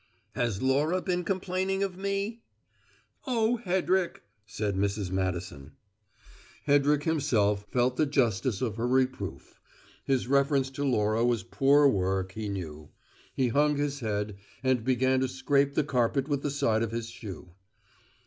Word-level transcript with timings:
"Has 0.33 0.63
Laura 0.63 0.99
been 0.99 1.23
complaining 1.23 1.83
of 1.83 1.95
me?" 1.95 2.41
"Oh, 3.27 3.57
Hedrick!" 3.63 4.23
said 4.47 4.75
Mrs. 4.75 5.11
Madison. 5.11 5.73
Hedrick 6.65 7.03
himself 7.03 7.67
felt 7.69 7.97
the 7.97 8.07
justice 8.07 8.63
of 8.63 8.77
her 8.77 8.87
reproof: 8.87 9.59
his 10.03 10.25
reference 10.25 10.71
to 10.71 10.83
Laura 10.83 11.23
was 11.23 11.43
poor 11.43 11.87
work, 11.87 12.31
he 12.31 12.49
knew. 12.49 12.89
He 13.35 13.49
hung 13.49 13.75
his 13.77 13.99
head 13.99 14.37
and 14.63 14.83
began 14.83 15.19
to 15.19 15.27
scrape 15.27 15.75
the 15.75 15.83
carpet 15.83 16.27
with 16.27 16.41
the 16.41 16.49
side 16.49 16.81
of 16.81 16.89
his 16.89 17.07
shoe. 17.07 17.51